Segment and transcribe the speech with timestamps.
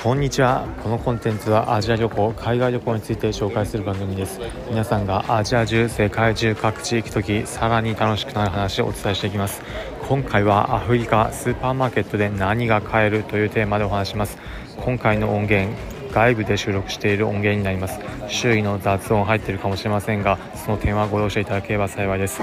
[0.00, 0.64] こんにちは。
[0.84, 4.38] このコンテンツはアジア旅行海外旅行について紹介する番組です。
[4.70, 9.60] 皆さんがアジア中世界中各地行く時さらに楽しくなる話をお伝えしていきます。
[10.08, 14.38] 今回はアフリカスーパーマーケットで何が買えるというテーマでお話します。
[14.76, 15.76] 今回の音源
[16.12, 17.98] 外部で収録している音源になります。
[18.28, 22.40] 周囲の雑音入っているかもしれませんがその点はご容赦いただければ幸いです。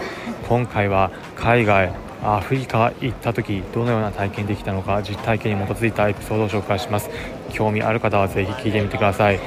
[0.50, 7.10] 今回は海外アフリカ行った時どのような体験できたのか実体験に基づいたエピソードを紹介します。
[7.52, 9.40] 興味ある方はぜひ聞いてみてください。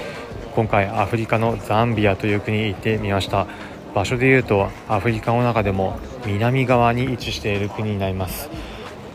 [0.54, 3.46] 今回アフリカのザンビアという国に行ってみました
[3.94, 8.50] 場所でいうとアフリカの中でも南側に位置している国になります。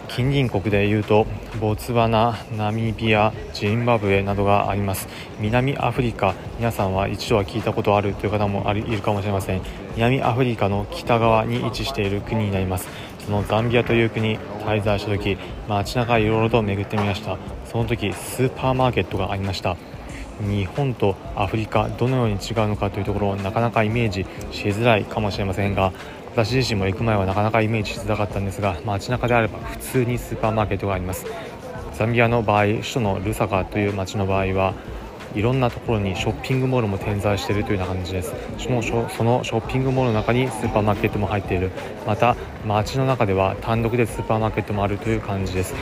[0.10, 1.26] 近隣国でいうと
[1.60, 5.08] ボツワナ、ナミビア、ジンバブエなどがあります。
[5.40, 9.62] 南アフリカ皆さんは一度は聞いたことあるという方もいるかもしれません。
[9.96, 12.88] 南アフリカの北側に位置している国になります。
[13.26, 15.38] そのザンビアという国滞在した時
[15.68, 17.38] 街中いろいろと巡ってみました。
[17.66, 19.78] その時スーパーマーケットがありました。
[20.42, 25.94] 日本とアフリカどのように違うのかというところをなかなかイメージしづらいかもしれませんが
[26.32, 31.26] 私自身も行く前はなかなかイメージしづらかったんですが街中であれば普通にスーパーマーケットがあります。
[31.94, 34.74] ザンビアの場合首都のルサカという街の場合は
[35.36, 38.34] いろんなところにショッピングモールも点在しているというような感じです。
[38.58, 41.72] そのそのショッピングモールの中にスーパーマーケットも入っている
[42.06, 45.74] また街の中では単独でスーパーマーケットもあるという感じです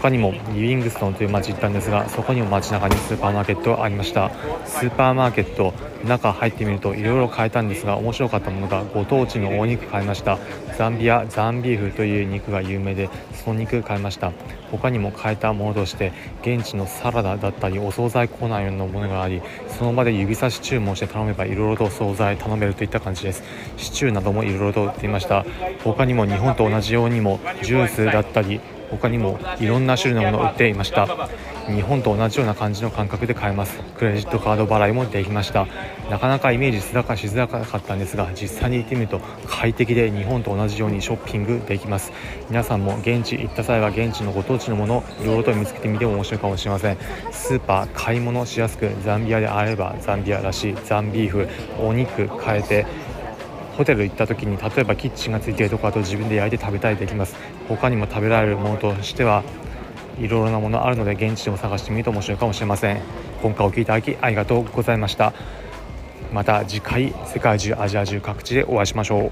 [0.00, 4.30] 他にもリビングストンという街行ったんですがそこにも街中にスーパーマーケットありました。
[4.64, 10.38] スーパーマーケット中入ってみるといろいろ買えたんですが面白かったものがご当地のお肉買いました。
[10.78, 14.32] ザンビアザンビーフという肉が有名でその肉買いました。
[14.70, 23.42] 他にも買えたものとして現地のサラダだったりお惣菜コーナーのものがありその場で指差し注文して頼めばいろいろと惣菜頼めるといった感じです。
[23.76, 25.44] シチューなどもいろいろと売っていました。
[25.84, 31.28] 他にも日本と同じようにもジュースだったり他にもいろんな種類のものを売っていました。
[31.66, 33.78] 日本と同じような感じの感覚で買えます。
[33.96, 35.66] クレジットカード払いもできました。
[36.10, 42.12] なかなかイメージしづらかしづらかったんですが実際に行ってみると快適で日本と同じようにショッピングできます。
[42.48, 46.96] 皆さんも現地行った際は現地のご当地のものをいろいろと見つけてみても面白いかもしれません。
[47.30, 51.48] スーパー買い物しやすくザンビアであればザンビアらしいザンビーフ
[51.78, 52.86] お肉変えて
[53.80, 57.34] ホテル行った時に例えばキッチンがついているところだと自分で焼いて食べたりできます。
[57.66, 59.42] 他にも食べられるものとしては
[60.20, 63.00] いろいろなものあるので現地でも探してみると面白いかもしれません。
[63.40, 65.32] 今回お聴きいただきありがとうございました。
[66.30, 69.30] また次回世界中アジア中各地でお会いしましょう。